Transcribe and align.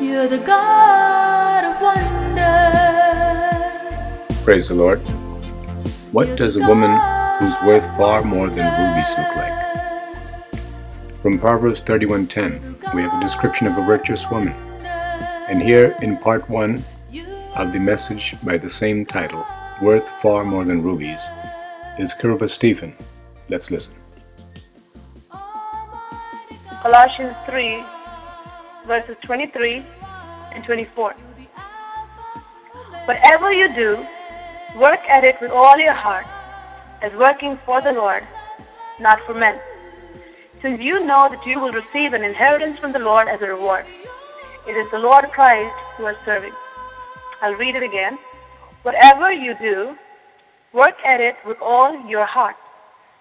You're 0.00 0.28
the 0.28 0.38
God 0.38 1.64
of 1.64 1.80
wonders. 1.82 2.38
Praise 4.44 4.68
the 4.68 4.74
Lord. 4.74 5.00
What 6.12 6.36
does 6.36 6.54
a 6.54 6.60
woman 6.60 6.92
who's 7.40 7.54
worth 7.66 7.84
far 7.96 8.22
more 8.22 8.48
than 8.48 8.70
rubies 8.78 9.10
look 9.18 9.34
like? 9.34 9.58
From 11.20 11.38
Proverbs 11.40 11.80
31:10, 11.80 12.76
we 12.94 13.02
have 13.02 13.12
a 13.12 13.20
description 13.20 13.66
of 13.66 13.76
a 13.76 13.82
virtuous 13.82 14.30
woman. 14.30 14.54
And 15.48 15.60
here 15.60 15.96
in 16.00 16.16
part 16.16 16.48
1 16.48 16.84
of 17.56 17.72
the 17.72 17.80
message 17.80 18.36
by 18.44 18.56
the 18.56 18.70
same 18.70 19.04
title, 19.04 19.44
Worth 19.82 20.08
Far 20.22 20.44
More 20.44 20.64
Than 20.64 20.80
Rubies, 20.80 21.20
is 21.98 22.14
Kiruba 22.14 22.48
Stephen. 22.48 22.94
Let's 23.48 23.68
listen. 23.72 23.94
Colossians 26.82 27.34
3, 27.46 27.82
verses 28.88 29.16
23 29.20 29.84
and 30.54 30.64
24. 30.64 31.12
Whatever 33.04 33.52
you 33.52 33.72
do, 33.74 34.06
work 34.78 35.00
at 35.10 35.24
it 35.24 35.36
with 35.42 35.50
all 35.50 35.78
your 35.78 35.92
heart, 35.92 36.26
as 37.02 37.12
working 37.12 37.58
for 37.66 37.82
the 37.82 37.92
Lord, 37.92 38.26
not 38.98 39.20
for 39.26 39.34
men. 39.34 39.60
Since 40.62 40.80
you 40.80 41.04
know 41.04 41.28
that 41.30 41.46
you 41.46 41.60
will 41.60 41.70
receive 41.70 42.14
an 42.14 42.24
inheritance 42.24 42.78
from 42.78 42.92
the 42.92 42.98
Lord 42.98 43.28
as 43.28 43.42
a 43.42 43.48
reward. 43.48 43.84
It 44.66 44.72
is 44.72 44.90
the 44.90 44.98
Lord 44.98 45.24
Christ 45.32 45.74
you 45.98 46.06
are 46.06 46.16
serving. 46.24 46.54
I'll 47.42 47.54
read 47.54 47.76
it 47.76 47.82
again. 47.82 48.18
Whatever 48.82 49.30
you 49.30 49.54
do, 49.60 49.96
work 50.72 50.96
at 51.04 51.20
it 51.20 51.36
with 51.46 51.58
all 51.60 51.92
your 52.08 52.24
heart, 52.24 52.56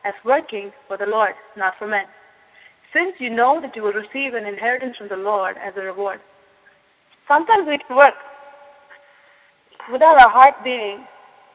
as 0.06 0.14
working 0.24 0.72
for 0.88 0.96
the 0.96 1.06
Lord, 1.06 1.36
not 1.58 1.78
for 1.78 1.88
men 1.88 2.08
since 2.94 3.16
you 3.20 3.30
know 3.30 3.60
that 3.62 3.76
you 3.76 3.84
will 3.84 3.94
receive 3.94 4.34
an 4.34 4.46
inheritance 4.46 4.98
from 4.98 5.10
the 5.10 5.18
Lord 5.18 5.58
as 5.58 5.74
a 5.78 5.82
reward. 5.82 6.20
Sometimes 7.28 7.68
we 7.68 7.80
work 7.94 8.14
without 9.92 10.20
our 10.22 10.30
heart 10.30 10.56
being 10.64 11.06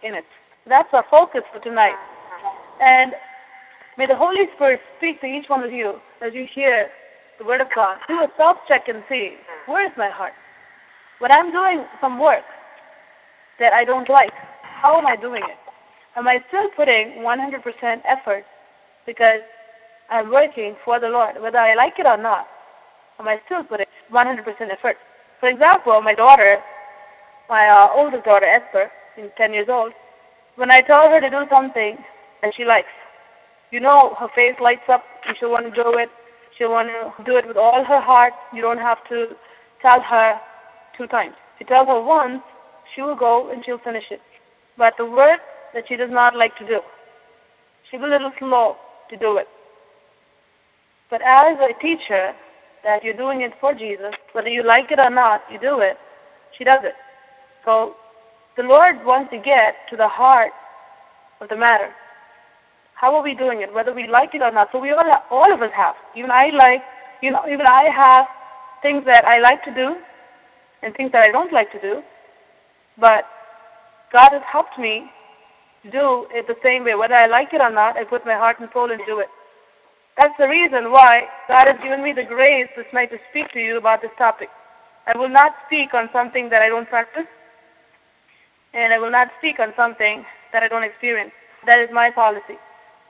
in 0.02 0.14
it. 0.14 0.24
That's 0.68 0.88
our 0.92 1.04
focus 1.10 1.42
for 1.52 1.60
tonight. 1.60 1.96
And 2.80 3.12
may 3.96 4.06
the 4.06 4.16
Holy 4.16 4.46
Spirit 4.54 4.80
speak 4.98 5.20
to 5.20 5.26
each 5.26 5.48
one 5.48 5.62
of 5.62 5.72
you 5.72 5.94
as 6.20 6.34
you 6.34 6.46
hear 6.52 6.88
the 7.38 7.44
Word 7.44 7.60
of 7.60 7.68
God. 7.74 7.98
Do 8.08 8.14
a 8.14 8.28
self 8.36 8.58
check 8.68 8.88
and 8.88 9.02
see 9.08 9.34
where 9.66 9.86
is 9.86 9.92
my 9.96 10.08
heart? 10.08 10.32
When 11.18 11.32
I'm 11.32 11.52
doing 11.52 11.84
some 12.00 12.18
work 12.18 12.44
that 13.58 13.72
I 13.72 13.84
don't 13.84 14.08
like, 14.08 14.32
how 14.62 14.98
am 14.98 15.06
I 15.06 15.16
doing 15.16 15.42
it? 15.42 15.56
Am 16.16 16.28
I 16.28 16.44
still 16.48 16.68
putting 16.76 17.22
100% 17.22 18.02
effort 18.04 18.44
because 19.06 19.40
I'm 20.10 20.30
working 20.30 20.76
for 20.84 21.00
the 21.00 21.08
Lord, 21.08 21.40
whether 21.40 21.58
I 21.58 21.74
like 21.74 21.94
it 21.98 22.06
or 22.06 22.16
not. 22.16 22.46
I 23.18 23.40
still 23.46 23.62
putting 23.62 23.86
100% 24.12 24.44
effort? 24.70 24.96
For 25.40 25.48
example, 25.48 26.00
my 26.02 26.14
daughter, 26.14 26.58
my 27.48 27.68
uh, 27.68 27.88
oldest 27.94 28.24
daughter 28.24 28.46
Esther, 28.46 28.90
she's 29.16 29.30
10 29.36 29.52
years 29.52 29.68
old, 29.68 29.92
when 30.56 30.70
I 30.70 30.80
tell 30.80 31.08
her 31.08 31.20
to 31.20 31.30
do 31.30 31.44
something 31.54 31.96
that 32.42 32.54
she 32.56 32.64
likes, 32.64 32.88
you 33.70 33.80
know, 33.80 34.14
her 34.18 34.28
face 34.34 34.54
lights 34.60 34.88
up 34.88 35.02
and 35.26 35.36
she'll 35.38 35.50
want 35.50 35.72
to 35.72 35.82
do 35.82 35.96
it. 35.98 36.10
She'll 36.58 36.70
want 36.70 36.88
to 36.88 37.24
do 37.24 37.36
it 37.38 37.46
with 37.46 37.56
all 37.56 37.84
her 37.84 38.00
heart. 38.00 38.34
You 38.52 38.60
don't 38.60 38.78
have 38.78 38.98
to 39.08 39.28
tell 39.80 40.00
her 40.02 40.38
two 40.96 41.06
times. 41.06 41.34
If 41.54 41.60
you 41.60 41.66
tell 41.66 41.86
her 41.86 42.02
once, 42.02 42.42
she 42.94 43.00
will 43.00 43.16
go 43.16 43.50
and 43.50 43.64
she'll 43.64 43.78
finish 43.78 44.04
it. 44.10 44.20
But 44.76 44.94
the 44.98 45.06
work 45.06 45.40
that 45.72 45.84
she 45.88 45.96
does 45.96 46.10
not 46.10 46.36
like 46.36 46.56
to 46.58 46.66
do, 46.66 46.80
be 47.90 47.98
a 47.98 48.00
little 48.00 48.32
slow 48.38 48.76
to 49.10 49.16
do 49.16 49.36
it. 49.36 49.46
But 51.12 51.20
as 51.20 51.58
a 51.60 51.78
teacher, 51.78 52.32
that 52.84 53.04
you're 53.04 53.12
doing 53.12 53.42
it 53.42 53.52
for 53.60 53.74
Jesus, 53.74 54.14
whether 54.32 54.48
you 54.48 54.64
like 54.64 54.90
it 54.90 54.98
or 54.98 55.10
not, 55.10 55.42
you 55.52 55.58
do 55.60 55.80
it. 55.80 55.98
She 56.56 56.64
does 56.64 56.80
it. 56.82 56.94
So 57.66 57.96
the 58.56 58.62
Lord 58.62 59.04
wants 59.04 59.30
to 59.30 59.36
get 59.36 59.74
to 59.90 59.96
the 59.98 60.08
heart 60.08 60.52
of 61.42 61.50
the 61.50 61.56
matter. 61.56 61.90
How 62.94 63.14
are 63.14 63.22
we 63.22 63.34
doing 63.34 63.60
it, 63.60 63.74
whether 63.74 63.92
we 63.92 64.06
like 64.08 64.34
it 64.34 64.40
or 64.40 64.50
not? 64.50 64.70
So 64.72 64.78
we 64.78 64.90
all, 64.90 65.04
have, 65.04 65.24
all 65.30 65.52
of 65.52 65.60
us 65.60 65.70
have. 65.76 65.96
Even 66.16 66.30
I 66.30 66.48
like, 66.48 66.80
you 67.20 67.30
know, 67.30 67.44
even 67.46 67.66
I 67.66 67.90
have 67.94 68.26
things 68.80 69.04
that 69.04 69.26
I 69.26 69.38
like 69.40 69.62
to 69.64 69.74
do 69.74 69.96
and 70.82 70.96
things 70.96 71.12
that 71.12 71.26
I 71.28 71.30
don't 71.30 71.52
like 71.52 71.70
to 71.72 71.80
do. 71.82 72.00
But 72.98 73.24
God 74.14 74.30
has 74.32 74.42
helped 74.50 74.78
me 74.78 75.10
do 75.92 76.26
it 76.30 76.46
the 76.46 76.56
same 76.62 76.84
way. 76.84 76.94
Whether 76.94 77.16
I 77.16 77.26
like 77.26 77.52
it 77.52 77.60
or 77.60 77.70
not, 77.70 77.98
I 77.98 78.04
put 78.04 78.24
my 78.24 78.32
heart 78.32 78.60
and 78.60 78.70
soul 78.72 78.90
into 78.90 79.18
it. 79.18 79.28
That's 80.18 80.34
the 80.38 80.48
reason 80.48 80.92
why 80.92 81.24
God 81.48 81.68
has 81.68 81.80
given 81.82 82.02
me 82.02 82.12
the 82.12 82.24
grace 82.24 82.68
this 82.76 82.86
night 82.92 83.10
to 83.10 83.18
speak 83.30 83.50
to 83.52 83.60
you 83.60 83.78
about 83.78 84.02
this 84.02 84.10
topic. 84.18 84.48
I 85.06 85.16
will 85.16 85.28
not 85.28 85.52
speak 85.66 85.94
on 85.94 86.10
something 86.12 86.50
that 86.50 86.62
I 86.62 86.68
don't 86.68 86.88
practice, 86.88 87.26
and 88.74 88.92
I 88.92 88.98
will 88.98 89.10
not 89.10 89.28
speak 89.38 89.58
on 89.58 89.72
something 89.74 90.24
that 90.52 90.62
I 90.62 90.68
don't 90.68 90.84
experience. 90.84 91.32
That 91.66 91.78
is 91.78 91.88
my 91.92 92.10
policy. 92.10 92.58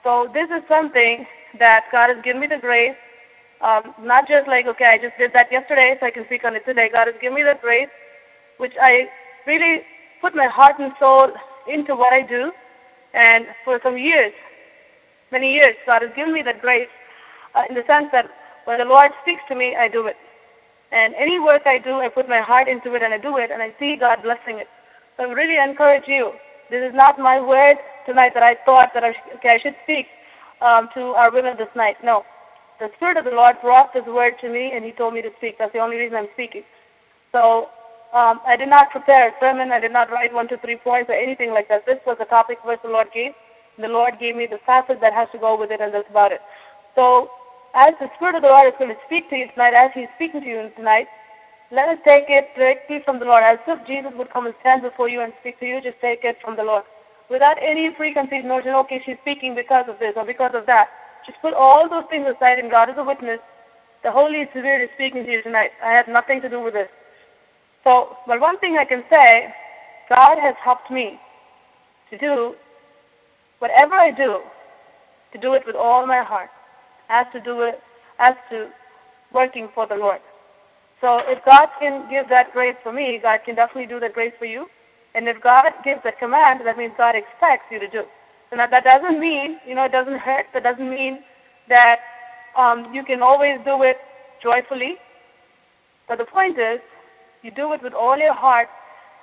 So 0.05 0.29
this 0.33 0.49
is 0.51 0.63
something 0.69 1.27
that 1.59 1.85
God 1.91 2.09
has 2.09 2.23
given 2.25 2.41
me 2.41 2.47
the 2.47 2.59
grace, 2.59 2.97
um, 3.61 3.95
not 4.01 4.29
just 4.29 4.49
like, 4.49 4.67
okay, 4.67 4.87
I 4.89 4.99
just 4.99 5.19
did 5.19 5.33
that 5.35 5.51
yesterday, 5.51 5.97
so 5.99 6.07
I 6.07 6.11
can 6.11 6.25
speak 6.27 6.45
on 6.45 6.55
it 6.55 6.65
today. 6.65 6.89
God 6.93 7.09
has 7.09 7.17
given 7.21 7.35
me 7.35 7.43
the 7.43 7.59
grace, 7.61 7.91
which 8.59 8.75
I 8.81 9.09
really 9.47 9.83
put 10.21 10.35
my 10.35 10.47
heart 10.47 10.79
and 10.79 10.93
soul 10.99 11.31
into 11.69 11.95
what 11.95 12.13
I 12.13 12.23
do, 12.23 12.53
and 13.13 13.47
for 13.65 13.81
some 13.83 13.99
years, 13.99 14.33
many 15.33 15.53
years. 15.55 15.75
God 15.87 16.03
has 16.03 16.13
given 16.15 16.33
me 16.33 16.43
that 16.43 16.61
grace 16.61 16.89
uh, 17.55 17.63
in 17.69 17.75
the 17.75 17.85
sense 17.87 18.09
that 18.13 18.31
when 18.67 18.79
the 18.79 18.85
Lord 18.85 19.11
speaks 19.23 19.43
to 19.49 19.55
me, 19.57 19.75
I 19.77 19.89
do 19.89 20.07
it. 20.07 20.17
And 20.93 21.15
any 21.15 21.41
work 21.41 21.63
I 21.67 21.79
do, 21.79 21.97
I 21.97 22.09
put 22.09 22.29
my 22.29 22.41
heart 22.41 22.69
into 22.69 22.95
it 22.95 23.03
and 23.03 23.13
I 23.15 23.19
do 23.19 23.39
it, 23.39 23.51
and 23.51 23.63
I 23.63 23.75
see 23.79 23.97
God 23.97 24.23
blessing 24.23 24.59
it. 24.59 24.69
So 25.17 25.25
I 25.25 25.33
really 25.33 25.57
encourage 25.57 26.07
you. 26.07 26.33
This 26.71 26.83
is 26.89 26.95
not 26.95 27.19
my 27.19 27.41
word 27.41 27.77
tonight 28.07 28.33
that 28.35 28.43
I 28.43 28.57
thought 28.65 28.91
that 28.95 29.05
I, 29.05 29.13
sh- 29.13 29.37
okay, 29.37 29.51
I 29.51 29.59
should 29.59 29.75
speak 29.85 30.07
um, 30.61 30.89
to 30.95 31.01
our 31.17 31.33
women 31.33 31.57
this 31.57 31.69
night. 31.75 31.97
No. 32.05 32.25
The 32.79 32.91
Spirit 32.97 33.17
of 33.17 33.25
the 33.25 33.31
Lord 33.31 33.57
brought 33.63 33.93
this 33.95 34.07
word 34.07 34.35
to 34.41 34.49
me, 34.49 34.73
and 34.75 34.85
He 34.85 34.93
told 34.93 35.15
me 35.15 35.23
to 35.23 35.31
speak. 35.39 35.57
That's 35.59 35.73
the 35.73 35.79
only 35.79 35.97
reason 35.97 36.17
I'm 36.17 36.29
speaking. 36.35 36.63
So 37.33 37.69
um, 38.13 38.41
I 38.47 38.57
did 38.57 38.69
not 38.69 38.91
prepare 38.91 39.29
a 39.29 39.33
sermon. 39.41 39.73
I 39.73 39.81
did 39.81 39.93
not 39.93 40.11
write 40.11 40.33
one, 40.33 40.49
two, 40.49 40.59
three 40.63 40.77
points 40.77 41.09
or 41.11 41.15
anything 41.15 41.51
like 41.53 41.69
that. 41.69 41.87
This 41.87 41.99
was 42.07 42.17
the 42.19 42.27
topic 42.27 42.59
verse 42.65 42.79
the 42.83 42.91
Lord 42.91 43.09
gave. 43.15 43.33
The 43.79 43.89
Lord 43.89 44.19
gave 44.21 44.37
me 44.37 44.47
the 44.47 44.61
facet 44.67 45.01
that 45.01 45.13
has 45.13 45.29
to 45.33 45.39
go 45.39 45.59
with 45.59 45.71
it, 45.71 45.81
and 45.81 45.95
that's 45.95 46.09
about 46.11 46.33
it. 46.33 46.41
So, 46.95 47.31
as 47.75 47.95
the 48.01 48.11
Spirit 48.17 48.37
of 48.37 48.43
the 48.43 48.49
Lord 48.49 48.67
is 48.67 48.79
going 48.79 48.91
to 48.91 49.01
speak 49.07 49.31
to 49.31 49.37
you 49.37 49.49
tonight, 49.53 49.75
as 49.75 49.91
He's 49.95 50.09
speaking 50.17 50.43
to 50.43 50.47
you 50.47 50.71
tonight, 50.77 51.07
let 51.71 51.89
us 51.89 51.99
take 52.07 52.25
it 52.29 52.49
directly 52.55 53.01
from 53.05 53.19
the 53.19 53.25
Lord. 53.25 53.43
As 53.43 53.59
if 53.67 53.87
Jesus 53.87 54.13
would 54.17 54.31
come 54.31 54.45
and 54.47 54.55
stand 54.61 54.83
before 54.83 55.09
you 55.09 55.23
and 55.23 55.33
speak 55.41 55.59
to 55.61 55.67
you, 55.67 55.81
just 55.81 55.97
take 56.01 56.21
it 56.23 56.37
from 56.45 56.57
the 56.57 56.63
Lord. 56.63 56.85
Without 57.31 57.57
any 57.63 57.89
preconceived 57.91 58.45
notion, 58.45 58.73
okay, 58.85 59.01
she's 59.05 59.17
speaking 59.23 59.55
because 59.55 59.87
of 59.89 59.99
this 59.99 60.13
or 60.17 60.27
because 60.27 60.53
of 60.55 60.67
that. 60.67 60.89
Just 61.25 61.41
put 61.41 61.55
all 61.55 61.89
those 61.89 62.05
things 62.11 62.27
aside, 62.29 62.59
and 62.59 62.71
God 62.71 62.91
is 62.91 62.97
a 62.99 63.05
witness. 63.05 63.41
The 64.03 64.13
Holy 64.13 64.45
Spirit 64.51 64.83
is 64.83 64.91
speaking 64.95 65.25
to 65.25 65.33
you 65.33 65.43
tonight. 65.43 65.71
I 65.83 65.93
have 65.93 66.09
nothing 66.09 66.43
to 66.43 66.49
do 66.51 66.61
with 66.61 66.75
this. 66.75 66.89
So, 67.85 68.19
but 68.27 68.39
one 68.39 68.59
thing 68.59 68.77
I 68.77 68.85
can 68.85 69.03
say, 69.13 69.55
God 70.11 70.39
has 70.39 70.55
helped 70.63 70.91
me 70.91 71.19
to 72.11 72.19
do 72.19 72.55
whatever 73.63 73.95
I 73.95 74.11
do, 74.11 74.41
to 75.33 75.39
do 75.39 75.55
it 75.55 75.63
with 75.65 75.77
all 75.77 76.05
my 76.05 76.23
heart, 76.23 76.51
as 77.09 77.27
to 77.33 77.41
do 77.41 77.63
it, 77.63 77.79
as 78.19 78.35
to 78.51 78.69
working 79.33 79.69
for 79.73 79.87
the 79.87 79.95
Lord. 79.95 80.21
So 81.01 81.21
if 81.27 81.39
God 81.45 81.69
can 81.79 82.11
give 82.11 82.29
that 82.29 82.53
grace 82.53 82.75
for 82.83 82.93
me, 82.93 83.21
God 83.23 83.41
can 83.45 83.55
definitely 83.55 83.87
do 83.87 84.01
that 84.01 84.15
grace 84.15 84.33
for 84.37 84.47
you. 84.47 84.67
And 85.15 85.29
if 85.29 85.41
God 85.41 85.71
gives 85.85 86.03
that 86.03 86.19
command, 86.19 86.61
that 86.65 86.77
means 86.77 86.93
God 86.99 87.15
expects 87.15 87.67
you 87.71 87.79
to 87.79 87.89
do. 87.89 88.03
So 88.51 88.57
now 88.57 88.67
that 88.67 88.83
doesn't 88.83 89.21
mean, 89.21 89.59
you 89.67 89.77
know, 89.77 89.85
it 89.85 89.93
doesn't 89.93 90.19
hurt. 90.19 90.47
That 90.55 90.65
doesn't 90.65 90.91
mean 90.91 91.21
that 91.69 92.01
um, 92.59 92.93
you 92.93 93.05
can 93.05 93.23
always 93.23 93.59
do 93.65 93.83
it 93.83 93.99
joyfully. 94.43 94.97
But 96.09 96.19
the 96.19 96.25
point 96.25 96.59
is, 96.59 96.81
you 97.43 97.53
do 97.53 97.73
it 97.75 97.83
with 97.83 97.95
all 97.95 98.19
your 98.19 98.35
heart 98.35 98.69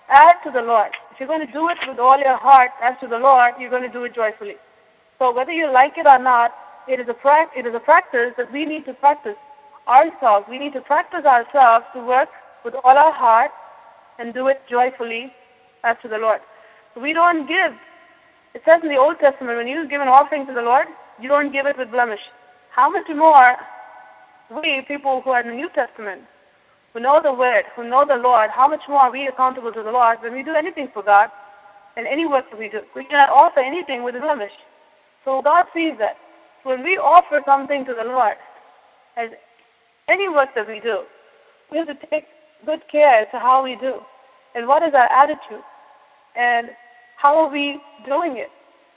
as 0.09 0.31
to 0.45 0.51
the 0.51 0.61
Lord. 0.61 0.91
You're 1.19 1.27
going 1.27 1.45
to 1.45 1.51
do 1.51 1.67
it 1.69 1.77
with 1.87 1.99
all 1.99 2.17
your 2.17 2.37
heart 2.37 2.71
as 2.81 2.95
to 3.01 3.07
the 3.07 3.17
Lord, 3.17 3.53
you're 3.59 3.69
going 3.69 3.83
to 3.83 3.91
do 3.91 4.05
it 4.05 4.15
joyfully. 4.15 4.55
So 5.17 5.35
whether 5.35 5.51
you 5.51 5.71
like 5.71 5.97
it 5.97 6.07
or 6.07 6.17
not, 6.17 6.51
it 6.87 6.99
is 6.99 7.07
a 7.09 7.13
pra- 7.13 7.51
it 7.55 7.65
is 7.65 7.75
a 7.75 7.79
practice 7.79 8.31
that 8.37 8.51
we 8.53 8.65
need 8.65 8.85
to 8.85 8.93
practice 8.93 9.35
ourselves. 9.87 10.45
We 10.49 10.57
need 10.57 10.73
to 10.73 10.81
practice 10.81 11.25
ourselves 11.25 11.85
to 11.93 12.03
work 12.03 12.29
with 12.63 12.73
all 12.83 12.97
our 12.97 13.11
heart 13.11 13.51
and 14.17 14.33
do 14.33 14.47
it 14.47 14.61
joyfully 14.69 15.33
as 15.83 15.97
to 16.03 16.07
the 16.07 16.17
Lord. 16.17 16.39
We 16.99 17.13
don't 17.13 17.47
give. 17.47 17.73
It 18.53 18.61
says 18.65 18.79
in 18.81 18.89
the 18.89 18.97
Old 18.97 19.19
Testament, 19.19 19.57
when 19.57 19.67
you 19.67 19.87
give 19.87 20.01
an 20.01 20.07
offering 20.07 20.47
to 20.47 20.53
the 20.53 20.61
Lord, 20.61 20.87
you 21.21 21.27
don't 21.27 21.51
give 21.51 21.65
it 21.65 21.77
with 21.77 21.91
blemish. 21.91 22.21
How 22.71 22.89
much 22.89 23.07
more 23.13 23.57
we, 24.49 24.83
people 24.87 25.21
who 25.21 25.31
are 25.31 25.41
in 25.41 25.47
the 25.47 25.53
New 25.53 25.69
Testament, 25.69 26.21
who 26.93 26.99
know 26.99 27.21
the 27.23 27.33
Word, 27.33 27.63
who 27.75 27.87
know 27.87 28.05
the 28.07 28.15
Lord, 28.15 28.49
how 28.49 28.67
much 28.67 28.81
more 28.87 29.01
are 29.01 29.11
we 29.11 29.27
accountable 29.27 29.71
to 29.71 29.83
the 29.83 29.91
Lord 29.91 30.17
when 30.21 30.33
we 30.33 30.43
do 30.43 30.53
anything 30.53 30.89
for 30.93 31.03
God 31.03 31.29
and 31.95 32.07
any 32.07 32.25
work 32.25 32.45
that 32.49 32.59
we 32.59 32.69
do? 32.69 32.81
We 32.95 33.05
cannot 33.05 33.29
offer 33.29 33.59
anything 33.59 34.03
with 34.03 34.15
a 34.15 34.19
blemish. 34.19 34.51
So 35.25 35.41
God 35.41 35.65
sees 35.73 35.93
that. 35.99 36.17
When 36.63 36.83
we 36.83 36.97
offer 36.97 37.41
something 37.45 37.85
to 37.85 37.93
the 37.93 38.03
Lord, 38.03 38.35
as 39.15 39.29
any 40.07 40.27
work 40.27 40.49
that 40.55 40.67
we 40.67 40.79
do, 40.79 41.03
we 41.71 41.77
have 41.77 41.87
to 41.87 41.95
take 42.09 42.25
good 42.65 42.81
care 42.91 43.21
as 43.21 43.27
to 43.31 43.39
how 43.39 43.63
we 43.63 43.75
do. 43.75 43.99
And 44.55 44.67
what 44.67 44.83
is 44.83 44.93
our 44.93 45.11
attitude? 45.11 45.63
And 46.35 46.69
how 47.17 47.37
are 47.37 47.51
we 47.51 47.79
doing 48.05 48.37
it? 48.37 48.49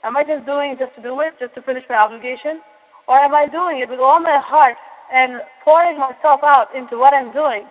Am 0.03 0.17
I 0.17 0.23
just 0.23 0.45
doing 0.45 0.71
it 0.71 0.79
just 0.79 0.95
to 0.95 1.01
do 1.01 1.19
it, 1.21 1.33
just 1.39 1.53
to 1.55 1.61
finish 1.61 1.83
my 1.89 1.95
obligation? 1.95 2.61
Or 3.07 3.17
am 3.17 3.33
I 3.33 3.47
doing 3.47 3.79
it 3.79 3.89
with 3.89 3.99
all 3.99 4.19
my 4.19 4.37
heart 4.37 4.75
and 5.13 5.41
pouring 5.63 5.97
myself 5.99 6.41
out 6.43 6.73
into 6.75 6.97
what 6.97 7.13
I'm 7.13 7.31
doing? 7.31 7.67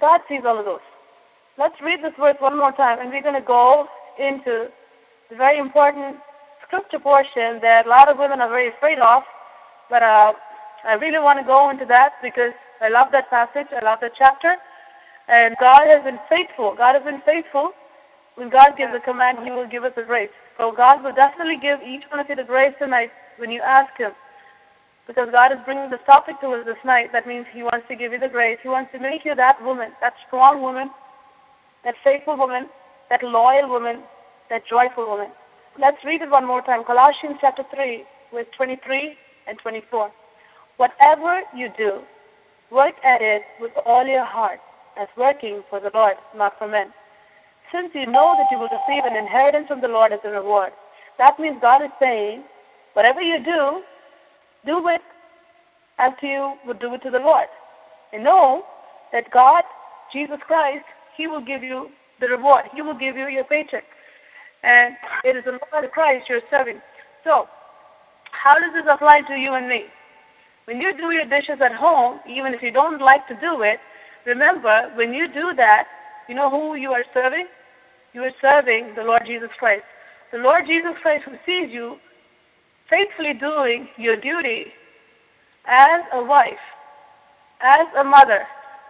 God 0.00 0.20
sees 0.28 0.42
all 0.46 0.58
of 0.58 0.64
those. 0.64 0.84
Let's 1.58 1.80
read 1.82 2.02
this 2.02 2.12
verse 2.18 2.36
one 2.38 2.56
more 2.56 2.72
time, 2.72 3.00
and 3.00 3.10
we're 3.10 3.22
going 3.22 3.34
to 3.34 3.46
go 3.46 3.86
into 4.18 4.68
the 5.30 5.36
very 5.36 5.58
important 5.58 6.16
scripture 6.66 6.98
portion 6.98 7.58
that 7.62 7.86
a 7.86 7.88
lot 7.88 8.08
of 8.08 8.18
women 8.18 8.40
are 8.40 8.48
very 8.48 8.68
afraid 8.68 8.98
of. 8.98 9.22
But 9.90 10.02
uh, 10.02 10.32
I 10.84 10.94
really 10.94 11.18
want 11.18 11.38
to 11.38 11.44
go 11.44 11.70
into 11.70 11.84
that 11.86 12.14
because 12.22 12.52
I 12.80 12.88
love 12.88 13.08
that 13.12 13.30
passage. 13.30 13.66
I 13.72 13.84
love 13.84 13.98
that 14.02 14.12
chapter. 14.16 14.56
And 15.28 15.56
God 15.60 15.82
has 15.86 16.04
been 16.04 16.18
faithful. 16.28 16.74
God 16.76 16.94
has 16.94 17.04
been 17.04 17.22
faithful. 17.26 17.72
When 18.36 18.50
God 18.50 18.76
gives 18.76 18.92
a 18.94 19.00
command, 19.00 19.38
He 19.44 19.50
will 19.50 19.66
give 19.66 19.84
us 19.84 19.92
the 19.96 20.04
grace. 20.04 20.30
So 20.56 20.72
God 20.72 21.02
will 21.02 21.14
definitely 21.14 21.58
give 21.60 21.80
each 21.82 22.04
one 22.10 22.20
of 22.20 22.28
you 22.28 22.36
the 22.36 22.44
grace 22.44 22.74
tonight 22.78 23.10
when 23.38 23.50
you 23.50 23.60
ask 23.60 23.96
Him. 23.98 24.12
Because 25.08 25.30
God 25.32 25.52
is 25.52 25.58
bringing 25.64 25.90
this 25.90 26.00
topic 26.06 26.38
to 26.42 26.48
us 26.48 26.66
this 26.66 26.76
night. 26.84 27.10
That 27.12 27.26
means 27.26 27.46
He 27.52 27.62
wants 27.62 27.88
to 27.88 27.96
give 27.96 28.12
you 28.12 28.20
the 28.20 28.28
grace. 28.28 28.58
He 28.62 28.68
wants 28.68 28.92
to 28.92 29.00
make 29.00 29.24
you 29.24 29.34
that 29.34 29.60
woman, 29.64 29.90
that 30.02 30.12
strong 30.26 30.62
woman, 30.62 30.90
that 31.82 31.94
faithful 32.04 32.36
woman, 32.36 32.68
that 33.08 33.22
loyal 33.22 33.70
woman, 33.70 34.02
that 34.50 34.62
joyful 34.68 35.08
woman. 35.08 35.28
Let's 35.80 36.04
read 36.04 36.20
it 36.20 36.30
one 36.30 36.46
more 36.46 36.60
time. 36.60 36.84
Colossians 36.84 37.38
chapter 37.40 37.64
3, 37.74 38.04
verse 38.34 38.46
23 38.54 39.14
and 39.48 39.58
24. 39.58 40.12
Whatever 40.76 41.42
you 41.56 41.70
do, 41.76 42.02
work 42.70 42.94
at 43.02 43.22
it 43.22 43.42
with 43.60 43.72
all 43.86 44.06
your 44.06 44.26
heart, 44.26 44.60
as 45.00 45.08
working 45.16 45.62
for 45.70 45.80
the 45.80 45.90
Lord, 45.94 46.16
not 46.36 46.58
for 46.58 46.68
men. 46.68 46.92
Since 47.72 47.90
you 47.94 48.06
know 48.06 48.34
that 48.36 48.46
you 48.50 48.58
will 48.58 48.68
receive 48.68 49.04
an 49.04 49.16
inheritance 49.16 49.68
from 49.68 49.80
the 49.80 49.88
Lord 49.88 50.12
as 50.12 50.20
a 50.24 50.30
reward. 50.30 50.72
That 51.16 51.38
means 51.38 51.56
God 51.62 51.82
is 51.82 51.90
saying, 51.98 52.44
whatever 52.92 53.22
you 53.22 53.42
do, 53.42 53.82
do 54.66 54.88
it 54.88 55.00
as 55.98 56.12
you 56.22 56.54
would 56.66 56.80
do 56.80 56.94
it 56.94 57.02
to 57.02 57.10
the 57.10 57.18
Lord. 57.18 57.46
And 58.12 58.24
know 58.24 58.62
that 59.12 59.30
God, 59.30 59.64
Jesus 60.12 60.38
Christ, 60.46 60.84
He 61.16 61.26
will 61.26 61.44
give 61.44 61.62
you 61.62 61.88
the 62.20 62.28
reward. 62.28 62.64
He 62.74 62.82
will 62.82 62.98
give 62.98 63.16
you 63.16 63.28
your 63.28 63.44
paycheck. 63.44 63.84
And 64.62 64.94
it 65.24 65.36
is 65.36 65.44
the 65.44 65.58
Lord 65.72 65.90
Christ 65.92 66.26
you're 66.28 66.40
serving. 66.50 66.80
So, 67.24 67.46
how 68.32 68.54
does 68.54 68.72
this 68.72 68.84
apply 68.88 69.22
to 69.22 69.34
you 69.34 69.54
and 69.54 69.68
me? 69.68 69.84
When 70.64 70.80
you 70.80 70.96
do 70.96 71.10
your 71.12 71.24
dishes 71.24 71.58
at 71.64 71.74
home, 71.74 72.20
even 72.28 72.52
if 72.52 72.62
you 72.62 72.70
don't 72.70 73.00
like 73.00 73.26
to 73.28 73.34
do 73.40 73.62
it, 73.62 73.78
remember 74.26 74.90
when 74.96 75.14
you 75.14 75.26
do 75.32 75.54
that, 75.56 75.86
you 76.28 76.34
know 76.34 76.50
who 76.50 76.74
you 76.74 76.92
are 76.92 77.04
serving? 77.14 77.46
You 78.12 78.22
are 78.22 78.32
serving 78.40 78.94
the 78.94 79.02
Lord 79.02 79.22
Jesus 79.26 79.48
Christ. 79.58 79.84
The 80.32 80.38
Lord 80.38 80.64
Jesus 80.66 80.92
Christ 81.00 81.24
who 81.24 81.36
sees 81.46 81.72
you 81.72 81.96
faithfully 82.90 83.34
doing 83.34 83.88
your 83.96 84.16
duty 84.16 84.66
as 85.66 86.02
a 86.12 86.24
wife, 86.24 86.64
as 87.60 87.86
a 87.98 88.04
mother, 88.04 88.46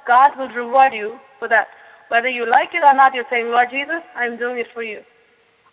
God 0.07 0.39
will 0.39 0.49
reward 0.49 0.93
you 0.93 1.19
for 1.39 1.49
that. 1.49 1.69
Whether 2.09 2.29
you 2.29 2.49
like 2.49 2.71
it 2.73 2.83
or 2.85 2.95
not, 2.95 3.15
you're 3.15 3.25
saying, 3.31 3.49
Lord 3.49 3.69
Jesus, 3.71 4.03
I'm 4.17 4.39
doing 4.39 4.59
it 4.59 4.69
for 4.73 4.83
you. 4.83 5.01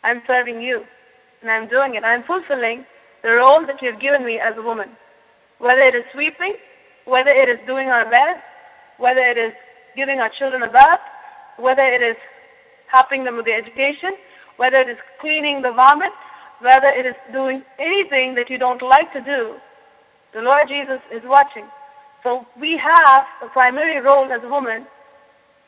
I'm 0.04 0.22
serving 0.28 0.62
you. 0.62 0.84
And 1.42 1.50
I'm 1.50 1.70
doing 1.70 1.96
it. 1.96 2.04
I'm 2.04 2.24
fulfilling 2.24 2.86
the 3.24 3.32
role 3.32 3.66
that 3.66 3.82
you 3.82 3.92
have 3.92 4.02
given 4.02 4.26
me 4.26 4.40
as 4.40 4.54
a 4.58 4.62
woman 4.62 4.90
whether 5.60 5.82
it 5.82 5.96
is 5.96 6.04
sweeping, 6.14 6.54
whether 7.06 7.30
it 7.30 7.50
is 7.50 7.60
doing 7.66 7.90
our 7.90 8.10
bed, 8.10 8.42
whether 8.98 9.22
it 9.22 9.38
is 9.38 9.54
giving 9.96 10.20
our 10.20 10.30
children 10.38 10.64
a 10.64 10.72
bath, 10.72 11.00
whether 11.58 11.82
it 11.82 12.02
is 12.02 12.18
helping 12.88 13.24
them 13.24 13.38
with 13.38 13.46
their 13.46 13.58
education, 13.58 14.12
whether 14.58 14.78
it 14.78 14.90
is 14.90 14.98
cleaning 15.22 15.62
the 15.62 15.72
vomit, 15.72 16.12
whether 16.66 16.88
it 16.88 17.06
is 17.06 17.16
doing 17.32 17.64
anything 17.78 18.34
that 18.34 18.50
you 18.50 18.58
don't 18.58 18.82
like 18.82 19.14
to 19.14 19.22
do, 19.22 19.56
the 20.34 20.42
Lord 20.42 20.68
Jesus 20.68 21.00
is 21.14 21.22
watching. 21.24 21.66
So 22.24 22.46
we 22.60 22.76
have 22.76 23.24
a 23.44 23.48
primary 23.50 24.02
role 24.02 24.26
as 24.32 24.42
a 24.44 24.50
woman. 24.50 24.88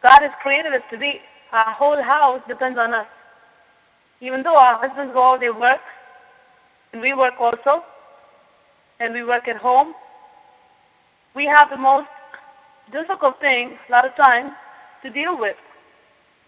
God 0.01 0.19
has 0.21 0.31
created 0.41 0.73
us 0.73 0.81
to 0.89 0.97
be. 0.97 1.21
Our 1.51 1.71
whole 1.71 2.01
house 2.01 2.41
depends 2.47 2.79
on 2.79 2.95
us. 2.95 3.05
Even 4.21 4.41
though 4.41 4.57
our 4.57 4.79
husbands 4.79 5.13
go 5.13 5.33
out, 5.33 5.39
they 5.39 5.51
work, 5.51 5.79
and 6.91 7.01
we 7.01 7.13
work 7.13 7.35
also, 7.39 7.83
and 8.99 9.13
we 9.13 9.23
work 9.23 9.47
at 9.47 9.57
home, 9.57 9.93
we 11.35 11.45
have 11.45 11.69
the 11.69 11.77
most 11.77 12.07
difficult 12.91 13.39
thing 13.39 13.77
a 13.87 13.91
lot 13.91 14.05
of 14.05 14.15
times 14.15 14.51
to 15.03 15.11
deal 15.11 15.37
with. 15.37 15.57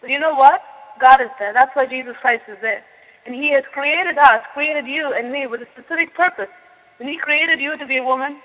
But 0.01 0.09
you 0.09 0.19
know 0.19 0.33
what? 0.33 0.61
God 0.99 1.21
is 1.21 1.29
there. 1.37 1.53
That's 1.53 1.75
why 1.75 1.85
Jesus 1.85 2.15
Christ 2.19 2.43
is 2.47 2.57
there. 2.61 2.83
And 3.25 3.36
He 3.36 3.51
has 3.54 3.63
created 3.74 4.18
us, 4.18 4.42
created 4.54 4.86
you 4.88 5.13
and 5.13 5.31
me 5.31 5.48
with 5.48 5.62
a 5.62 5.68
specific 5.74 6.16
purpose. 6.16 6.50
When 6.98 7.10
He 7.10 7.18
created 7.18 7.60
you 7.60 7.77
to 7.77 7.86
be 7.86 7.98
a 7.98 8.04
woman, 8.04 8.39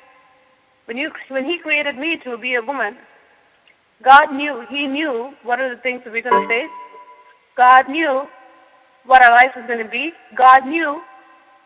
when, 0.87 0.97
you, 0.97 1.11
when 1.29 1.45
He 1.45 1.59
created 1.59 1.97
me 1.97 2.19
to 2.25 2.37
be 2.37 2.55
a 2.55 2.63
woman, 2.63 2.97
God 4.05 4.33
knew, 4.33 4.65
He 4.69 4.87
knew 4.87 5.33
what 5.43 5.61
are 5.61 5.75
the 5.75 5.81
things 5.81 6.03
that 6.05 6.13
we're 6.13 6.23
going 6.23 6.43
to 6.43 6.49
face. 6.49 6.71
God 7.57 7.89
knew 7.89 8.25
what 9.07 9.23
our 9.23 9.31
life 9.31 9.53
is 9.57 9.67
going 9.67 9.85
to 9.85 9.91
be. 9.91 10.13
God 10.37 10.67
knew 10.67 11.01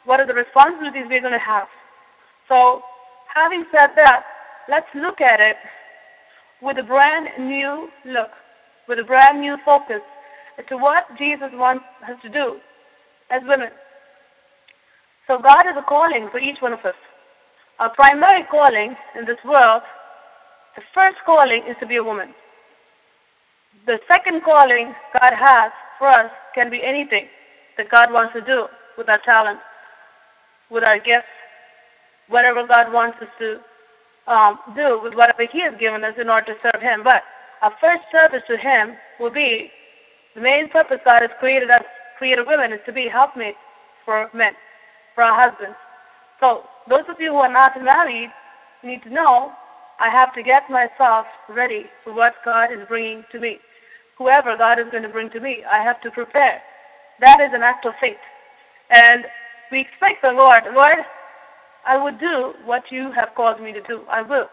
what 0.05 0.21
are 0.21 0.27
the 0.27 0.35
responsibilities 0.35 1.05
we're 1.09 1.21
going 1.21 1.33
to 1.33 1.39
have. 1.39 1.69
So, 2.49 2.83
having 3.35 3.65
said 3.71 3.89
that, 3.97 4.25
let's 4.69 4.87
look 4.95 5.21
at 5.21 5.41
it 5.41 5.57
with 6.63 6.79
a 6.79 6.83
brand 6.83 7.29
new 7.39 7.89
look, 8.05 8.31
with 8.89 8.99
a 8.99 9.05
brand 9.05 9.41
new 9.41 9.57
focus 9.65 10.01
as 10.59 10.65
to 10.69 10.77
what 10.77 11.07
Jesus 11.19 11.51
wants 11.53 11.85
us 12.09 12.17
to 12.23 12.29
do 12.29 12.57
as 13.31 13.43
women. 13.47 13.71
So, 15.27 15.39
God 15.39 15.63
has 15.65 15.77
a 15.77 15.83
calling 15.83 16.29
for 16.31 16.39
each 16.39 16.61
one 16.61 16.73
of 16.73 16.81
us. 16.81 16.95
Our 17.79 17.91
primary 17.91 18.45
calling 18.51 18.97
in 19.19 19.25
this 19.25 19.39
world, 19.45 19.83
the 20.77 20.83
first 20.95 21.19
calling 21.27 21.63
is 21.69 21.77
to 21.81 21.87
be 21.87 21.97
a 21.97 22.03
woman. 22.05 22.35
The 23.87 23.99
second 24.11 24.43
calling 24.45 24.95
God 25.13 25.33
has 25.35 25.73
for 25.99 26.09
us 26.09 26.31
can 26.55 26.71
be 26.71 26.83
anything 26.83 27.27
that 27.77 27.91
God 27.91 28.13
wants 28.13 28.33
to 28.35 28.41
do 28.41 28.67
with 28.97 29.09
our 29.09 29.21
talent, 29.25 29.61
with 30.71 30.83
our 30.83 30.99
gifts, 30.99 31.27
whatever 32.29 32.67
God 32.67 32.93
wants 32.93 33.19
us 33.21 33.29
to 33.39 33.61
um, 34.27 34.59
do 34.77 35.01
with 35.03 35.15
whatever 35.15 35.47
He 35.51 35.61
has 35.61 35.75
given 35.79 36.05
us 36.05 36.15
in 36.21 36.29
order 36.29 36.53
to 36.53 36.61
serve 36.63 36.83
Him. 36.83 37.03
But 37.03 37.23
our 37.63 37.73
first 37.81 38.03
service 38.13 38.43
to 38.49 38.57
Him 38.57 38.97
will 39.19 39.31
be 39.31 39.71
the 40.35 40.41
main 40.41 40.69
purpose 40.69 40.99
God 41.05 41.21
has 41.21 41.31
created 41.41 41.71
us, 41.71 41.83
created 42.19 42.47
women, 42.47 42.73
is 42.73 42.81
to 42.87 42.93
be 42.93 43.09
helpmates 43.09 43.59
for 44.05 44.29
men, 44.35 44.53
for 45.15 45.25
our 45.25 45.43
husbands. 45.43 45.77
So 46.41 46.65
those 46.89 47.05
of 47.09 47.21
you 47.21 47.31
who 47.31 47.39
are 47.39 47.53
not 47.53 47.81
married 47.83 48.31
need 48.83 49.03
to 49.05 49.11
know 49.11 49.53
I 50.01 50.11
have 50.11 50.33
to 50.35 50.43
get 50.43 50.71
myself 50.71 51.27
ready 51.49 51.87
for 52.05 52.13
what 52.13 52.35
God 52.45 52.73
is 52.73 52.87
bringing 52.87 53.25
to 53.33 53.41
me. 53.41 53.59
Whoever 54.17 54.57
God 54.57 54.79
is 54.79 54.87
going 54.91 55.03
to 55.03 55.09
bring 55.09 55.31
to 55.31 55.41
me, 55.41 55.65
I 55.71 55.83
have 55.83 56.01
to 56.03 56.11
prepare. 56.11 56.63
That 57.21 57.41
is 57.41 57.51
an 57.53 57.63
act 57.63 57.85
of 57.85 57.95
faith. 58.01 58.17
And 58.91 59.25
we 59.71 59.81
expect 59.81 60.23
the 60.23 60.33
Lord, 60.33 60.63
Lord, 60.73 60.99
I 61.87 61.97
will 61.97 62.17
do 62.17 62.55
what 62.65 62.91
you 62.91 63.11
have 63.13 63.31
called 63.35 63.61
me 63.61 63.73
to 63.73 63.83
do. 63.83 64.03
I 64.09 64.23
will. 64.23 64.49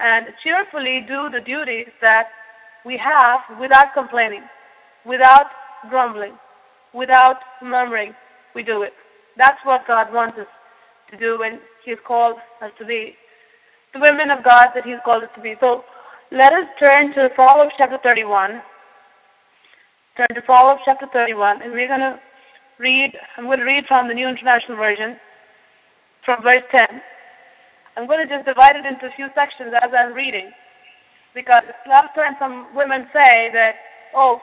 And 0.00 0.26
cheerfully 0.42 1.04
do 1.06 1.28
the 1.30 1.40
duties 1.40 1.88
that 2.00 2.28
we 2.84 2.96
have 2.98 3.40
without 3.60 3.94
complaining, 3.94 4.42
without 5.06 5.46
grumbling, 5.88 6.32
without 6.94 7.38
murmuring. 7.62 8.14
We 8.54 8.62
do 8.62 8.82
it. 8.82 8.92
That's 9.36 9.58
what 9.64 9.86
God 9.86 10.12
wants 10.12 10.38
us 10.38 10.46
to 11.10 11.16
do 11.16 11.38
when 11.38 11.60
He 11.84 11.90
has 11.90 12.00
called 12.06 12.36
us 12.60 12.70
to 12.78 12.84
be 12.84 13.14
the 13.94 14.00
women 14.00 14.30
of 14.30 14.44
God 14.44 14.68
that 14.74 14.84
He's 14.84 14.98
called 15.04 15.22
us 15.22 15.30
to 15.36 15.42
be. 15.42 15.54
So 15.60 15.84
let 16.30 16.52
us 16.52 16.66
turn 16.78 17.12
to 17.14 17.28
Proverbs 17.34 17.74
chapter 17.76 17.98
31. 18.02 18.62
Turn 20.16 20.28
to 20.34 20.42
Proverbs 20.42 20.82
chapter 20.84 21.06
31, 21.12 21.62
and 21.62 21.72
we're 21.72 21.88
going 21.88 22.00
to 22.00 22.20
read, 22.78 23.12
I'm 23.36 23.44
going 23.44 23.58
to 23.58 23.64
read 23.64 23.86
from 23.86 24.08
the 24.08 24.14
New 24.14 24.28
International 24.28 24.76
Version 24.76 25.16
from 26.24 26.42
verse 26.42 26.62
10. 26.70 27.00
I'm 27.96 28.06
going 28.06 28.26
to 28.26 28.34
just 28.34 28.46
divide 28.46 28.76
it 28.76 28.86
into 28.86 29.06
a 29.06 29.16
few 29.16 29.28
sections 29.34 29.72
as 29.82 29.90
I'm 29.96 30.12
reading. 30.12 30.50
Because 31.34 31.62
last 31.88 32.14
time 32.14 32.36
some 32.38 32.68
women 32.74 33.06
say 33.12 33.50
that, 33.52 33.74
oh, 34.14 34.40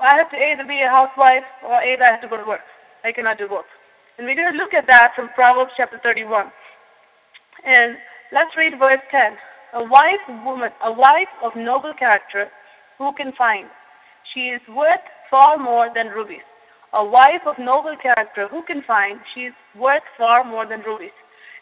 I 0.00 0.16
have 0.16 0.30
to 0.30 0.36
either 0.36 0.64
be 0.64 0.80
a 0.82 0.88
housewife 0.88 1.44
or 1.64 1.82
either 1.82 2.04
I 2.04 2.12
have 2.12 2.22
to 2.22 2.28
go 2.28 2.36
to 2.36 2.46
work. 2.46 2.60
I 3.04 3.12
cannot 3.12 3.38
do 3.38 3.48
both. 3.48 3.64
And 4.18 4.26
we're 4.26 4.36
going 4.36 4.52
to 4.52 4.58
look 4.58 4.74
at 4.74 4.86
that 4.86 5.12
from 5.16 5.30
Proverbs 5.34 5.72
chapter 5.76 5.98
31. 6.02 6.52
And 7.64 7.96
let's 8.32 8.56
read 8.56 8.78
verse 8.78 9.00
10. 9.10 9.32
A 9.74 9.84
wife 9.84 10.20
woman, 10.44 10.70
a 10.84 10.92
wife 10.92 11.32
of 11.42 11.56
noble 11.56 11.94
character, 11.98 12.48
who 12.98 13.12
can 13.14 13.32
find? 13.32 13.66
She 14.34 14.48
is 14.48 14.60
worth 14.68 15.00
far 15.30 15.56
more 15.56 15.90
than 15.94 16.08
rubies 16.08 16.42
a 16.92 17.04
wife 17.04 17.42
of 17.46 17.58
noble 17.58 17.96
character, 17.96 18.48
who 18.48 18.62
can 18.62 18.82
find? 18.82 19.20
She's 19.34 19.52
worth 19.78 20.02
far 20.18 20.44
more 20.44 20.66
than 20.66 20.80
rubies. 20.80 21.16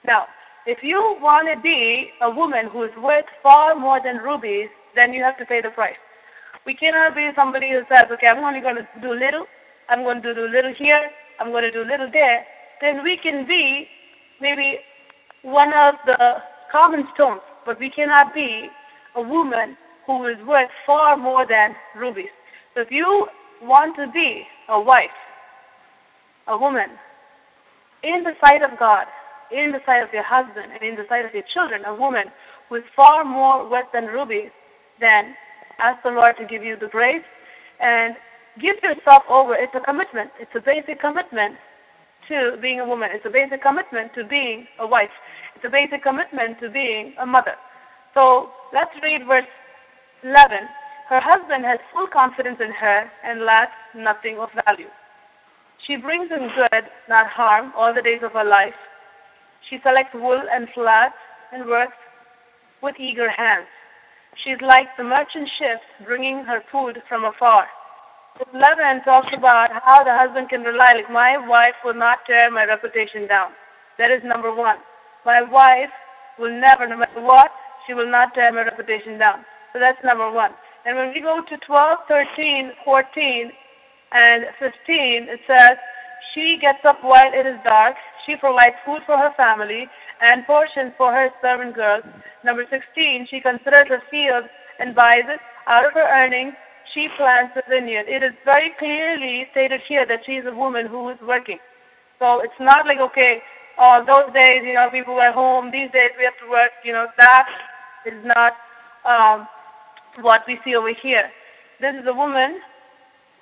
Now, 0.05 0.27
if 0.67 0.83
you 0.83 1.17
want 1.21 1.49
to 1.55 1.61
be 1.61 2.11
a 2.21 2.31
woman 2.31 2.67
who 2.67 2.83
is 2.85 2.91
worth 3.01 3.27
far 3.43 3.75
more 3.75 4.01
than 4.03 4.19
rubies, 4.19 4.69
then 4.97 5.13
you 5.13 5.23
have 5.23 5.39
to 5.39 5.47
pay 5.47 5.61
the 5.61 5.71
price. 5.71 5.97
We 6.67 6.75
cannot 6.75 7.14
be 7.14 7.31
somebody 7.35 7.71
who 7.71 7.83
says, 7.88 8.05
okay, 8.11 8.26
I'm 8.26 8.45
only 8.45 8.61
going 8.61 8.76
to 8.76 8.87
do 9.00 9.14
little, 9.14 9.47
I'm 9.88 10.02
going 10.02 10.23
to 10.23 10.35
do 10.35 10.47
little 10.47 10.75
here, 10.75 11.11
I'm 11.38 11.50
going 11.50 11.64
to 11.64 11.71
do 11.71 11.85
little 11.85 12.11
there. 12.12 12.45
Then 12.81 13.02
we 13.02 13.17
can 13.17 13.47
be 13.47 13.88
maybe 14.40 14.79
one 15.43 15.73
of 15.73 15.95
the 16.07 16.37
common 16.71 17.09
stones, 17.14 17.40
but 17.64 17.79
we 17.81 17.90
cannot 17.90 18.35
be 18.35 18.69
a 19.17 19.23
woman 19.23 19.76
who 20.07 20.26
is 20.26 20.37
worth 20.47 20.71
far 20.87 21.17
more 21.17 21.47
than 21.47 21.75
rubies. 21.97 22.31
So 22.75 22.81
if 22.81 22.90
you 22.90 23.26
want 23.62 23.97
to 23.97 24.11
be 24.12 24.45
a 24.69 24.81
wife, 24.81 25.11
a 26.47 26.57
woman, 26.57 26.90
in 28.02 28.25
the 28.25 28.33
sight 28.45 28.62
of 28.62 28.79
God, 28.79 29.07
in 29.50 29.73
the 29.73 29.81
sight 29.85 30.02
of 30.02 30.12
your 30.12 30.23
husband, 30.23 30.73
and 30.73 30.83
in 30.83 30.97
the 30.97 31.05
sight 31.09 31.25
of 31.25 31.35
your 31.35 31.43
children, 31.52 31.85
a 31.85 31.95
woman 31.95 32.25
who 32.69 32.76
is 32.76 32.85
far 32.95 33.25
more 33.25 33.69
worth 33.69 33.87
than 33.93 34.07
rubies, 34.07 34.50
then 35.00 35.35
ask 35.81 36.03
the 36.03 36.11
Lord 36.11 36.37
to 36.39 36.45
give 36.45 36.63
you 36.63 36.77
the 36.77 36.89
grace 36.89 37.25
and 37.81 38.15
give 38.61 38.77
yourself 38.83 39.23
over. 39.29 39.55
It's 39.55 39.75
a 39.75 39.81
commitment. 39.81 40.31
It's 40.39 40.51
a 40.55 40.61
basic 40.61 41.01
commitment 41.01 41.57
to 42.29 42.57
being 42.61 42.81
a 42.81 42.87
woman. 42.87 43.11
It's 43.13 43.27
a 43.27 43.31
basic 43.31 43.63
commitment 43.63 44.13
to 44.15 44.25
being 44.25 44.67
a 44.79 44.87
wife. 44.87 45.11
It's 45.57 45.65
a 45.65 45.71
basic 45.71 46.03
commitment 46.03 46.61
to 46.61 46.71
being 46.71 47.15
a 47.21 47.27
mother. 47.27 47.55
So 48.15 48.51
let's 48.73 48.91
read 49.03 49.27
verse 49.27 49.47
11. 50.23 50.59
Her 51.09 51.21
husband 51.21 51.65
has 51.65 51.79
full 51.93 52.07
confidence 52.07 52.59
in 52.61 52.71
her 52.71 53.11
and 53.25 53.43
lacks 53.43 53.73
nothing 53.97 54.39
of 54.39 54.49
value. 54.65 54.89
She 55.87 55.97
brings 55.97 56.31
him 56.31 56.51
good, 56.55 56.85
not 57.09 57.27
harm, 57.27 57.73
all 57.77 57.95
the 57.95 58.03
days 58.03 58.21
of 58.23 58.33
her 58.33 58.45
life. 58.45 58.75
She 59.69 59.79
selects 59.83 60.15
wool 60.15 60.43
and 60.53 60.69
flax 60.75 61.15
and 61.53 61.67
works 61.67 61.97
with 62.83 62.97
eager 62.99 63.29
hands. 63.31 63.67
She 64.37 64.51
is 64.51 64.61
like 64.63 64.89
the 64.97 65.05
merchant 65.05 65.49
ships 65.59 65.83
bringing 66.05 66.45
her 66.45 66.63
food 66.71 67.03
from 67.09 67.25
afar. 67.25 67.67
Verse 68.39 68.49
11 68.55 69.03
talks 69.05 69.29
about 69.37 69.71
how 69.85 70.05
the 70.05 70.17
husband 70.17 70.49
can 70.49 70.63
rely, 70.63 70.93
like, 70.95 71.11
my 71.11 71.37
wife 71.37 71.75
will 71.85 71.95
not 71.95 72.19
tear 72.27 72.51
my 72.51 72.65
reputation 72.65 73.27
down. 73.27 73.51
That 73.99 74.11
is 74.11 74.23
number 74.25 74.55
one. 74.55 74.79
My 75.27 75.43
wife 75.43 75.91
will 76.39 76.59
never, 76.59 76.87
no 76.87 76.97
matter 76.97 77.21
what, 77.21 77.51
she 77.87 77.95
will 77.95 78.11
not 78.11 78.35
tear 78.35 78.53
my 78.53 78.63
reputation 78.63 79.19
down. 79.19 79.45
So 79.73 79.79
that's 79.79 80.03
number 80.05 80.31
one. 80.31 80.53
And 80.87 80.97
when 80.97 81.13
we 81.13 81.21
go 81.21 81.43
to 81.47 81.57
12, 81.67 81.99
13, 82.09 82.73
14, 82.85 83.53
and 84.13 84.45
15, 84.59 84.73
it 85.29 85.41
says, 85.47 85.77
She 86.35 86.59
gets 86.61 86.85
up 86.85 86.99
while 87.03 87.33
it 87.33 87.47
is 87.47 87.59
dark. 87.65 87.97
She 88.27 88.37
provides 88.37 88.77
food 88.85 89.03
for 89.07 89.17
her 89.17 89.33
family 89.37 89.89
and 90.21 90.47
portions 90.47 90.93
for 90.97 91.12
her 91.12 91.31
servant 91.43 91.75
girls. 91.75 92.05
Number 92.45 92.65
16, 92.69 93.27
she 93.31 93.41
considers 93.41 93.89
her 93.89 94.03
field 94.11 94.45
and 94.79 94.95
buys 94.95 95.25
it. 95.29 95.41
Out 95.67 95.87
of 95.87 95.93
her 95.93 96.09
earnings, 96.09 96.55
she 96.93 97.09
plants 97.17 97.53
the 97.55 97.62
vineyard. 97.69 98.07
It 98.09 98.23
is 98.23 98.33
very 98.45 98.73
clearly 98.79 99.47
stated 99.53 99.81
here 99.87 100.07
that 100.07 100.21
she 100.27 100.33
is 100.33 100.47
a 100.47 100.55
woman 100.55 100.87
who 100.87 101.09
is 101.11 101.19
working. 101.27 101.59
So 102.19 102.41
it's 102.41 102.61
not 102.61 102.87
like, 102.87 102.99
okay, 102.99 103.41
uh, 103.79 104.05
those 104.05 104.33
days, 104.35 104.62
you 104.65 104.75
know, 104.75 104.89
people 104.91 105.15
were 105.15 105.33
home. 105.33 105.71
These 105.71 105.91
days 105.93 106.11
we 106.19 106.25
have 106.25 106.39
to 106.45 106.50
work. 106.50 106.71
You 106.85 106.93
know, 106.93 107.07
that 107.19 107.49
is 108.05 108.25
not 108.25 108.53
um, 109.05 109.49
what 110.21 110.43
we 110.47 110.59
see 110.65 110.77
over 110.77 110.93
here. 110.93 111.31
This 111.81 111.95
is 111.95 112.07
a 112.07 112.12
woman, 112.12 112.61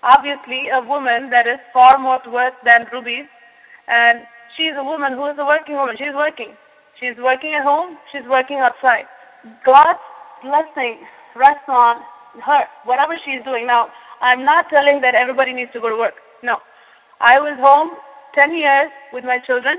obviously 0.03 0.69
a 0.69 0.81
woman 0.81 1.31
that 1.31 1.47
is 1.47 1.59
far 1.73 1.99
more 1.99 2.21
worth 2.31 2.55
than 2.65 2.87
rubies. 2.93 3.27
And 3.89 4.21
she 4.57 4.65
is 4.65 4.77
a 4.77 4.85
woman 4.85 5.13
who 5.13 5.27
is 5.27 5.37
a 5.39 5.45
working 5.45 5.77
woman. 5.77 5.97
She 5.97 6.05
is 6.05 6.15
working. 6.15 6.55
She 7.01 7.07
is 7.07 7.17
working 7.19 7.55
at 7.55 7.63
home. 7.63 7.99
She 8.13 8.19
is 8.19 8.27
working 8.29 8.59
outside. 8.59 9.05
God's 9.65 10.01
blessing 10.43 10.99
rests 11.37 11.69
on 11.69 12.03
her, 12.45 12.65
whatever 12.85 13.17
she 13.25 13.33
is 13.33 13.45
doing. 13.45 13.67
Now, 13.67 13.89
I'm 14.21 14.45
not 14.45 14.69
telling 14.69 15.01
that 15.03 15.15
everybody 15.15 15.53
needs 15.53 15.73
to 15.73 15.81
go 15.81 15.89
to 15.89 15.97
work. 15.97 16.15
No. 16.43 16.59
I 17.21 17.39
was 17.39 17.59
home 17.61 17.91
10 18.35 18.55
years 18.55 18.91
with 19.13 19.25
my 19.25 19.39
children, 19.39 19.79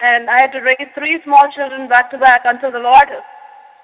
and 0.00 0.30
I 0.30 0.40
had 0.40 0.52
to 0.52 0.60
raise 0.60 0.88
three 0.94 1.20
small 1.24 1.48
children 1.54 1.88
back 1.88 2.10
to 2.10 2.18
back 2.18 2.42
until 2.44 2.72
the 2.72 2.78
Lord 2.78 3.08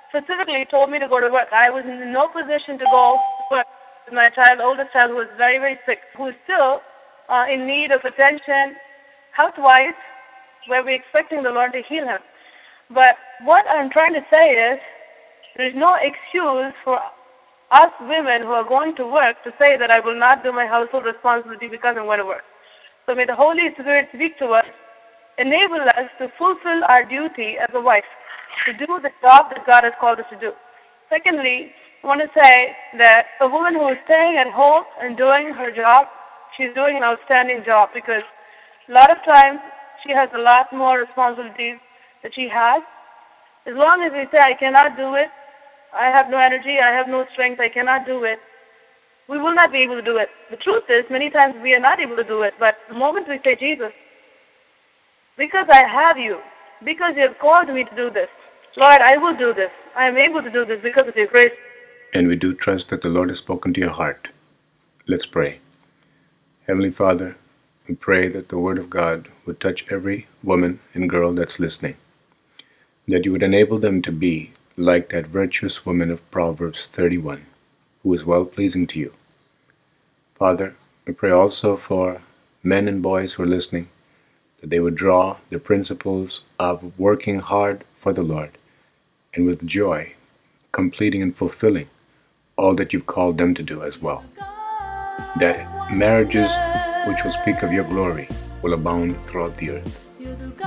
specifically 0.09 0.67
told 0.71 0.91
me 0.91 0.99
to 0.99 1.09
go 1.09 1.21
to 1.21 1.33
work. 1.33 1.49
I 1.53 1.71
was 1.71 1.85
in 1.85 2.13
no 2.13 2.29
position 2.29 2.79
to 2.79 2.85
go 2.91 3.17
to 3.17 3.57
work 3.57 3.67
my 4.11 4.31
child, 4.31 4.61
oldest 4.61 4.93
child, 4.93 5.11
who 5.11 5.17
was 5.17 5.29
very, 5.37 5.59
very 5.59 5.79
sick, 5.87 6.01
who 6.17 6.29
is 6.29 6.35
still 6.45 6.81
uh, 7.29 7.47
in 7.51 7.67
need 7.67 7.93
of 7.93 8.05
attention 8.05 8.77
health-wise, 9.33 9.95
where 10.67 10.85
we're 10.85 10.95
expecting 10.95 11.43
the 11.43 11.51
Lord 11.51 11.73
to 11.73 11.83
heal 11.83 12.07
him. 12.07 12.21
But 12.91 13.17
what 13.45 13.65
I'm 13.69 13.91
trying 13.91 14.13
to 14.15 14.25
say 14.31 14.53
is, 14.53 14.79
there's 15.57 15.75
no 15.75 15.95
excuse 15.95 16.73
for 16.85 17.01
us 17.71 17.93
women 18.03 18.43
who 18.43 18.53
are 18.53 18.65
going 18.65 18.95
to 18.97 19.07
work 19.07 19.43
to 19.45 19.53
say 19.59 19.77
that 19.79 19.91
I 19.91 20.01
will 20.01 20.19
not 20.19 20.43
do 20.43 20.53
my 20.53 20.67
household 20.67 21.05
responsibility 21.05 21.69
because 21.69 21.97
I'm 21.99 22.05
going 22.05 22.19
to 22.19 22.27
work. 22.27 22.43
So 23.07 23.15
may 23.15 23.25
the 23.25 23.35
Holy 23.35 23.73
Spirit 23.73 24.09
speak 24.15 24.39
to 24.39 24.49
us, 24.49 24.67
enable 25.39 25.81
us 25.81 26.09
to 26.19 26.31
fulfill 26.39 26.85
our 26.85 27.05
duty 27.05 27.57
as 27.59 27.71
a 27.75 27.81
wife, 27.81 28.05
to 28.67 28.73
do 28.75 28.87
the 29.03 29.11
job 29.23 29.51
that 29.51 29.67
God 29.67 29.85
has 29.85 29.93
called 29.99 30.21
us 30.21 30.27
to 30.31 30.39
do. 30.39 30.53
Secondly, 31.13 31.69
I 32.03 32.07
want 32.07 32.23
to 32.23 32.31
say 32.33 32.73
that 32.97 33.27
a 33.43 33.47
woman 33.47 33.75
who 33.75 33.87
is 33.89 33.99
staying 34.07 34.39
at 34.39 34.47
home 34.51 34.85
and 34.99 35.15
doing 35.15 35.53
her 35.53 35.71
job, 35.71 36.07
she's 36.57 36.73
doing 36.75 36.97
an 36.97 37.03
outstanding 37.03 37.63
job 37.67 37.91
because 37.93 38.23
a 38.89 38.93
lot 38.93 39.11
of 39.11 39.19
times 39.23 39.61
she 40.03 40.11
has 40.13 40.31
a 40.35 40.39
lot 40.39 40.73
more 40.73 41.01
responsibilities 41.01 41.77
that 42.23 42.35
she 42.35 42.49
has. 42.49 42.81
As 43.67 43.75
long 43.77 44.01
as 44.01 44.11
we 44.11 44.25
say, 44.33 44.41
I 44.43 44.55
cannot 44.55 44.97
do 44.97 45.13
it, 45.15 45.29
I 45.93 46.07
have 46.07 46.31
no 46.31 46.39
energy, 46.39 46.79
I 46.81 46.91
have 46.91 47.09
no 47.09 47.27
strength, 47.35 47.61
I 47.61 47.69
cannot 47.69 48.07
do 48.07 48.25
it, 48.25 48.39
we 49.29 49.39
will 49.39 49.55
not 49.55 49.71
be 49.71 49.83
able 49.83 49.97
to 49.97 50.03
do 50.03 50.17
it. 50.17 50.31
The 50.51 50.57
truth 50.57 50.85
is, 50.89 51.05
many 51.11 51.29
times 51.29 51.57
we 51.63 51.75
are 51.75 51.81
not 51.81 52.01
able 52.01 52.17
to 52.17 52.25
do 52.25 52.41
it, 52.41 52.55
but 52.59 52.77
the 52.89 52.95
moment 52.95 53.29
we 53.29 53.39
say, 53.45 53.55
Jesus, 53.55 53.93
because 55.37 55.67
I 55.71 55.85
have 55.87 56.17
you, 56.17 56.39
because 56.83 57.13
you 57.17 57.23
have 57.29 57.39
called 57.39 57.69
me 57.69 57.85
to 57.85 57.97
do 57.97 58.09
this, 58.09 58.29
Lord, 58.79 59.03
I 59.05 59.19
will 59.19 59.37
do 59.37 59.53
this. 59.53 59.71
I 59.95 60.07
am 60.07 60.17
able 60.17 60.43
to 60.43 60.51
do 60.51 60.65
this 60.65 60.81
because 60.83 61.07
of 61.07 61.17
your 61.17 61.27
grace. 61.27 61.53
And 62.15 62.27
we 62.27 62.37
do 62.37 62.55
trust 62.55 62.89
that 62.89 63.03
the 63.03 63.11
Lord 63.11 63.29
has 63.29 63.39
spoken 63.39 63.75
to 63.75 63.81
your 63.81 63.91
heart. 63.91 64.29
Let's 65.07 65.27
pray. 65.27 65.59
Heavenly 66.67 66.91
Father, 66.91 67.37
we 67.87 67.95
pray 67.95 68.29
that 68.29 68.49
the 68.49 68.59
Word 68.59 68.79
of 68.79 68.89
God 68.89 69.29
would 69.45 69.61
touch 69.61 69.85
every 69.91 70.29
woman 70.43 70.81
and 70.95 71.11
girl 71.11 71.35
that's 71.35 71.61
listening, 71.61 71.97
that 73.07 73.27
you 73.27 73.33
would 73.33 73.43
enable 73.43 73.79
them 73.79 74.01
to 74.03 74.13
be 74.13 74.53
like 74.79 75.11
that 75.11 75.27
virtuous 75.27 75.85
woman 75.85 76.11
of 76.11 76.31
Proverbs 76.31 76.89
31, 76.91 77.45
who 78.03 78.15
is 78.15 78.25
well 78.25 78.47
pleasing 78.47 78.87
to 78.87 78.99
you. 78.99 79.13
Father, 80.37 80.75
we 81.07 81.13
pray 81.13 81.31
also 81.31 81.77
for 81.77 82.23
men 82.63 82.89
and 82.89 83.03
boys 83.03 83.35
who 83.35 83.43
are 83.43 83.47
listening, 83.47 83.91
that 84.61 84.71
they 84.71 84.81
would 84.81 84.95
draw 84.95 85.37
the 85.51 85.59
principles 85.59 86.41
of 86.59 86.99
working 86.99 87.41
hard 87.41 87.85
for 88.01 88.15
the 88.15 88.23
Lord 88.23 88.57
and 89.35 89.47
with 89.47 89.67
joy, 89.67 90.13
completing 90.73 91.23
and 91.23 91.35
fulfilling 91.37 91.89
all 92.57 92.75
that 92.75 92.93
you've 92.93 93.07
called 93.07 93.39
them 93.39 93.55
to 93.55 93.63
do 93.63 93.83
as 93.83 94.01
well. 94.01 94.25
That 95.39 95.93
marriages 95.93 96.51
which 97.07 97.23
will 97.25 97.33
speak 97.33 97.63
of 97.63 97.73
your 97.73 97.85
glory 97.85 98.29
will 98.63 98.75
abound 98.75 99.17
throughout 99.27 99.55
the 99.57 99.71
earth. 99.71 99.99